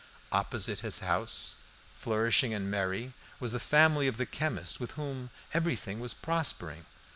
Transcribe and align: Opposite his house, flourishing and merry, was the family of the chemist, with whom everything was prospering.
Opposite 0.31 0.79
his 0.79 1.01
house, 1.01 1.57
flourishing 1.93 2.55
and 2.55 2.71
merry, 2.71 3.13
was 3.39 3.51
the 3.51 3.59
family 3.59 4.07
of 4.07 4.17
the 4.17 4.25
chemist, 4.25 4.79
with 4.79 4.93
whom 4.93 5.29
everything 5.53 5.99
was 5.99 6.11
prospering. 6.15 6.87